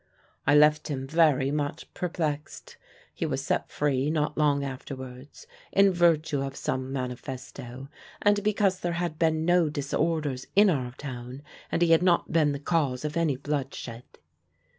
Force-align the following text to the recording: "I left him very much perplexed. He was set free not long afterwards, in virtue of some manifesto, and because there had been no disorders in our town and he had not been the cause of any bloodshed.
"I 0.47 0.55
left 0.55 0.87
him 0.87 1.05
very 1.05 1.51
much 1.51 1.93
perplexed. 1.93 2.75
He 3.13 3.27
was 3.27 3.45
set 3.45 3.69
free 3.69 4.09
not 4.09 4.35
long 4.35 4.63
afterwards, 4.63 5.45
in 5.71 5.93
virtue 5.93 6.41
of 6.41 6.55
some 6.55 6.91
manifesto, 6.91 7.87
and 8.19 8.41
because 8.43 8.79
there 8.79 8.93
had 8.93 9.19
been 9.19 9.45
no 9.45 9.69
disorders 9.69 10.47
in 10.55 10.71
our 10.71 10.93
town 10.93 11.43
and 11.71 11.83
he 11.83 11.91
had 11.91 12.01
not 12.01 12.31
been 12.31 12.51
the 12.51 12.59
cause 12.59 13.05
of 13.05 13.15
any 13.15 13.35
bloodshed. 13.37 14.05